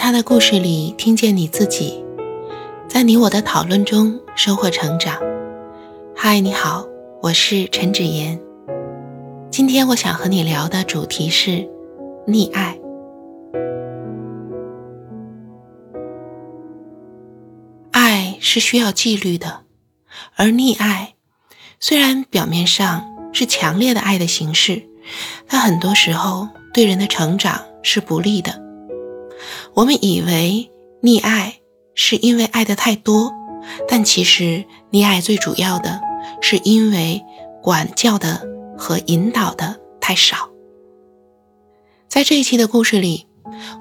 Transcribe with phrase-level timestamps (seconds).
[0.00, 2.02] 他的故事里听见你自己，
[2.88, 5.18] 在你我的讨论中收获成长。
[6.14, 6.86] 嗨，你好，
[7.20, 8.40] 我是陈芷言。
[9.50, 11.68] 今天我想和你聊的主题是
[12.28, 12.78] 溺爱。
[17.90, 19.62] 爱是需要纪律的，
[20.36, 21.14] 而溺爱
[21.80, 24.88] 虽然表面上是强烈的爱的形式，
[25.48, 28.67] 但很多时候对人的成长是不利的。
[29.74, 30.70] 我们以为
[31.02, 31.60] 溺爱
[31.94, 33.32] 是因为爱的太多，
[33.88, 36.00] 但其实溺爱最主要的
[36.40, 37.22] 是因为
[37.62, 40.48] 管教的和引导的太少。
[42.08, 43.26] 在这一期的故事里，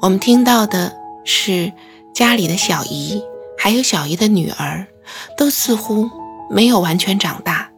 [0.00, 1.72] 我们听到的是
[2.14, 3.22] 家里的小姨
[3.58, 4.86] 还有小姨的女儿，
[5.36, 6.10] 都似乎
[6.50, 7.70] 没有完全长大，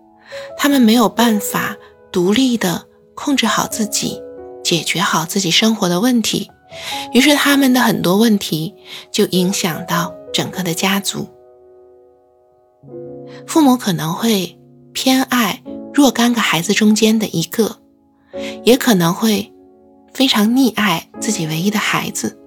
[0.56, 1.76] 他们没有办法
[2.12, 4.20] 独立的控制好自己，
[4.62, 6.50] 解决好自己生活的问题。
[7.12, 8.74] 于是，他们的很多问题
[9.10, 11.28] 就影响到整个的家族。
[13.46, 14.58] 父母可能会
[14.92, 15.62] 偏爱
[15.94, 17.76] 若干个孩子中间的一个，
[18.64, 19.52] 也可能会
[20.12, 22.38] 非常溺爱自己唯一的孩子。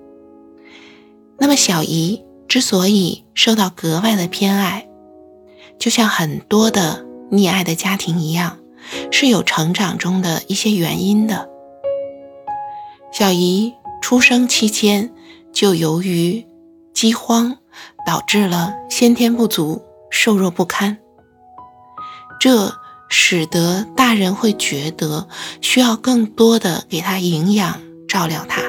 [1.38, 4.88] 那么，小姨之所以受到格外的偏爱，
[5.80, 8.60] 就像很多的溺爱的家庭一样，
[9.12, 11.50] 是有成长中的一些原因的。
[13.12, 13.74] 小姨。
[14.02, 15.14] 出生期间
[15.54, 16.46] 就由于
[16.94, 17.58] 饥荒
[18.06, 20.98] 导致了先天不足，瘦弱不堪，
[22.40, 22.74] 这
[23.08, 25.28] 使得大人会觉得
[25.62, 28.62] 需要更多的给他营养照料他，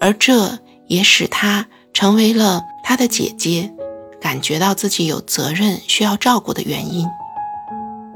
[0.00, 3.72] 而这也使他成为了他的姐姐
[4.20, 7.06] 感觉到自己有责任需要照顾的原因。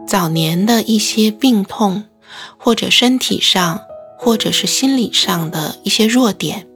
[0.07, 2.05] 早年的一些病痛
[2.59, 3.81] 或者身体上。
[4.23, 6.67] 或者是心理上的一些弱点，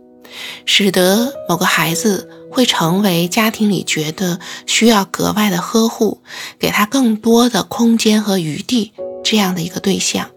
[0.64, 6.22] 使得某个孩子会成为家庭里觉得需要格外的呵护，
[6.58, 8.92] 给他更多的空间和余地
[9.22, 10.30] 这样的一个对象。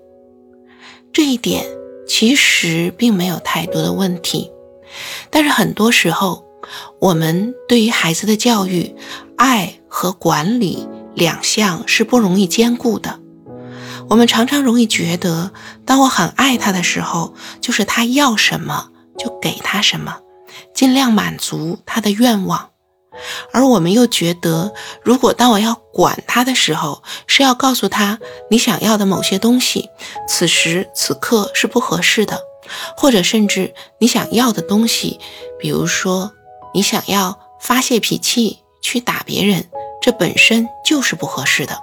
[1.14, 1.66] 这一点
[2.06, 4.52] 其实并没有太多的问题，
[5.30, 6.44] 但是很多时候，
[7.00, 8.94] 我们对于孩子的教育，
[9.38, 13.22] 爱和管理两项是不容易兼顾的。
[14.10, 15.52] 我们常常容易觉得，
[15.86, 20.20] 当我很爱他的时候，就是他要什么就给他什么，
[20.74, 22.70] 尽量满足他的愿望；
[23.52, 24.74] 而我们又觉得，
[25.04, 28.18] 如果当我要管他的时候，是要告诉他
[28.50, 29.90] 你想要的某些东西，
[30.28, 32.40] 此时此刻是不合适的，
[32.96, 35.20] 或者甚至你想要的东西，
[35.60, 36.32] 比如说
[36.74, 39.70] 你想要发泄脾气去打别人，
[40.02, 41.78] 这本身就是不合适的，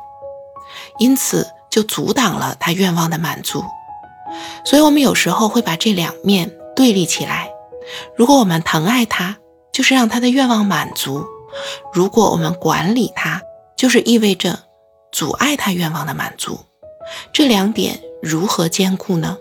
[0.98, 1.46] 因此。
[1.74, 3.64] 就阻挡了他愿望的满足，
[4.64, 7.50] 所以我们有时候会把这两面对立起来。
[8.16, 9.38] 如果我们疼爱他，
[9.72, 11.24] 就是让他的愿望满足；
[11.92, 13.42] 如果我们管理他，
[13.76, 14.60] 就是意味着
[15.10, 16.60] 阻碍他愿望的满足。
[17.32, 19.36] 这两点如何兼顾呢？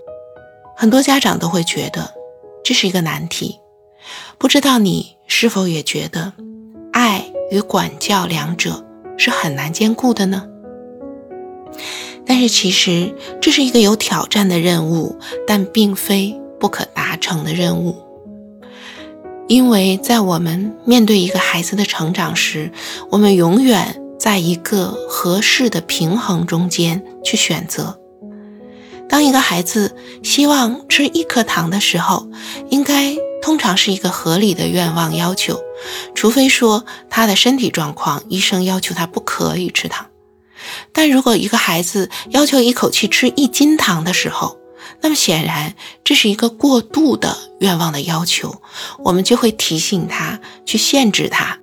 [0.76, 2.16] 很多家长都会觉得
[2.64, 3.60] 这是一个难题。
[4.40, 6.34] 不知道你是否也觉得，
[6.94, 8.84] 爱与管教两者
[9.20, 10.48] 是很难兼顾的呢？
[12.26, 17.96] 但是其实这是一个有挑战的任务，但并非不可达成的任务。
[19.48, 22.72] 因为在我们面对一个孩子的成长时，
[23.12, 28.00] 我们永远在一个合适的平衡中间去选择。
[29.10, 32.28] 当一个孩子希望吃一颗糖的时候，
[32.70, 35.60] 应该通常是一个合理的愿望要求，
[36.16, 40.08] 除非说他的身体状况，医生要求他不可以吃糖。
[40.92, 44.58] 但如果一个孩子要求一口气吃一斤糖的时候，
[45.02, 48.62] 那么显然这是一个过度的愿望的要求，
[49.04, 51.60] 我们就会提醒他去限制他。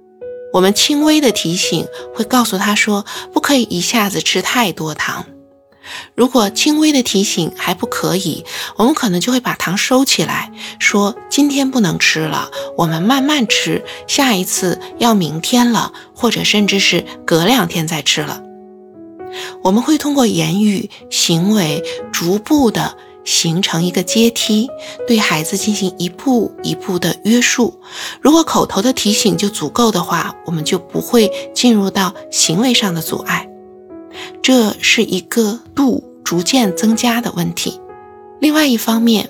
[0.53, 5.25] 我们轻微的提醒会告诉他说，不可以一下子吃太多糖。
[6.15, 8.45] 如果轻微的提醒还不可以，
[8.77, 18.43] 我们可能就会把糖收起来，说今天不能吃了，我们慢慢吃，下一次要明天了，或者甚至是隔两天再吃了。
[19.63, 21.83] 我们会通过言语、行为，
[22.13, 24.69] 逐步的形成一个阶梯，
[25.07, 27.81] 对孩子进行一步一步的约束。
[28.21, 33.49] 如果口头的提醒就足够的话，我们就不会进入到行为上的阻碍。
[34.43, 37.81] 这是一个度逐渐增加的问题。
[38.41, 39.29] 另外一方面，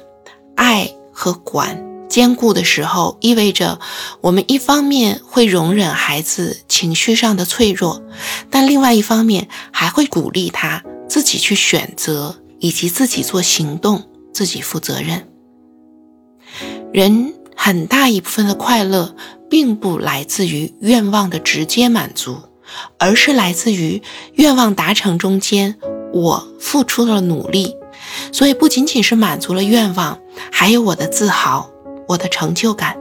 [0.55, 1.90] 爱和管。
[2.11, 3.79] 兼顾的时候，意味着
[4.21, 8.03] 我们一方面会容忍孩子情绪上的脆弱，
[8.51, 14.03] 但另外一方面还会鼓励他自己去选择，以及自己做行动，
[14.35, 15.29] 自己负责任。
[16.93, 19.15] 人很大一部分的快乐，
[19.49, 22.37] 并不来自于愿望的直接满足，
[22.99, 24.03] 而是来自于
[24.35, 25.77] 愿望达成中间
[26.13, 27.77] 我付出了努力。
[28.33, 30.19] 所以不仅仅是满足了愿望，
[30.51, 31.71] 还有我的自豪，
[32.11, 32.97] 我的成就感。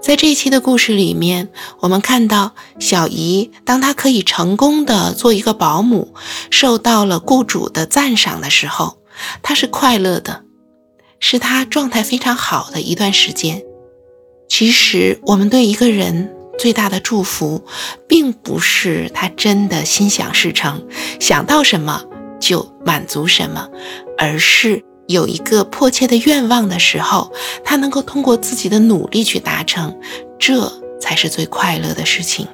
[0.00, 1.48] 在这一期的故事里面，
[1.80, 6.14] 我们看到小姨，当她可以成功的做一个保姆，
[6.50, 8.98] 受到了雇主的赞赏的时候，
[9.42, 10.42] 她是快乐的，
[11.18, 13.62] 是她状态非常好的一段时间。
[14.48, 17.64] 其实，我们对一个人最大的祝福，
[18.06, 20.86] 并不是他真的心想事成，
[21.18, 22.04] 想到什么
[22.38, 23.68] 就满足什么，
[24.18, 24.84] 而是。
[25.06, 27.30] 有一个迫切的愿望的时候，
[27.62, 29.94] 他能够通过自己的努力去达成，
[30.38, 32.46] 这才是最快乐的事情。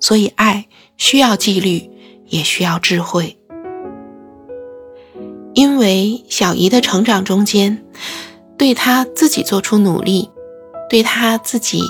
[0.00, 0.66] 所以，爱
[0.96, 1.90] 需要纪律，
[2.26, 3.38] 也需要智慧。
[5.54, 7.84] 因为小姨的成长中间，
[8.58, 10.30] 对她自己做出努力，
[10.90, 11.82] 对她自己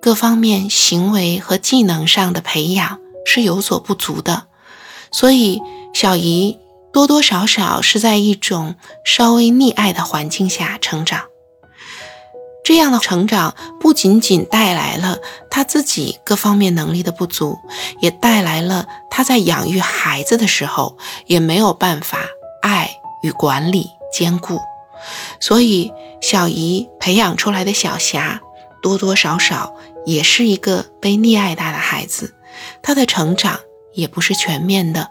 [0.00, 4.44] 各方面行为和技能上的培养是有所不足的，
[5.12, 5.60] 所以
[5.92, 6.58] 小姨。
[6.94, 11.24] 多多少少是在一种稍微溺爱的环境下成长，
[12.64, 15.18] 这样的成长不仅仅带来了
[15.50, 17.58] 他自己各方面能力的不足，
[17.98, 20.96] 也带来了他在养育孩子的时候
[21.26, 22.18] 也没有办法
[22.62, 22.92] 爱
[23.22, 24.60] 与管理兼顾，
[25.40, 25.92] 所以
[26.22, 28.40] 小姨培养出来的小霞
[28.80, 29.74] 多多少少
[30.06, 32.36] 也是一个被溺爱大的孩子，
[32.80, 33.58] 他的成长。
[33.94, 35.10] 也不是全面的，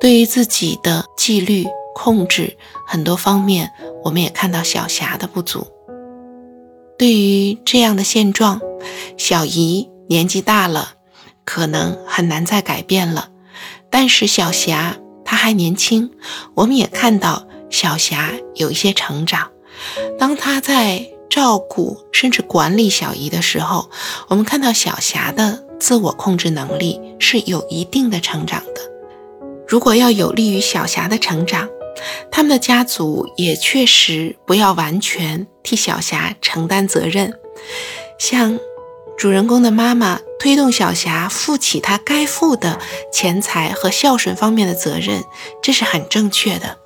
[0.00, 2.56] 对于自己的纪律控制
[2.86, 3.70] 很多方面，
[4.04, 5.66] 我们也看到小霞的不足。
[6.98, 8.60] 对于这样的现状，
[9.16, 10.94] 小姨年纪大了，
[11.44, 13.28] 可能很难再改变了。
[13.90, 16.10] 但是小霞她还年轻，
[16.54, 19.50] 我们也看到小霞有一些成长。
[20.18, 23.90] 当她在照顾甚至管理小姨的时候，
[24.28, 25.64] 我们看到小霞的。
[25.82, 28.80] 自我控制能力是有一定的成长的。
[29.66, 31.68] 如果要有利于小霞的成长，
[32.30, 37.34] 他们的家族也确实不要完全替小霞承担责任。
[38.16, 38.60] 像
[39.18, 42.78] 主人公的妈妈推动小霞负起她该负的
[43.12, 45.24] 钱财和孝顺方面的责任，
[45.60, 46.78] 这是很正确的。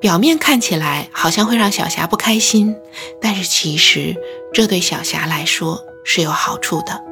[0.00, 2.74] 表面看起来好像会让小霞不开心，
[3.20, 4.16] 但是其实
[4.52, 7.04] 这对小霞来说是有好处的。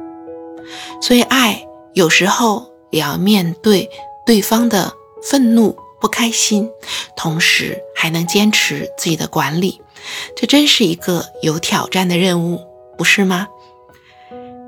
[1.01, 3.89] 所以，爱有时候也要面对
[4.25, 4.93] 对方的
[5.23, 6.69] 愤怒、不开心，
[7.15, 9.81] 同时还能坚持自己的管理，
[10.35, 12.61] 这真是一个有挑战的任务，
[12.97, 13.47] 不是吗？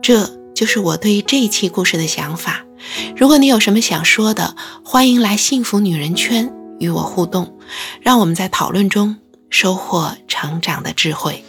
[0.01, 2.65] 这就是我对于这一期故事的想法。
[3.15, 7.55] 如果你有什么想说的，欢迎来幸福女人圈与我互动，
[8.01, 9.17] 让我们在讨论中
[9.49, 11.45] 收获成长的智慧。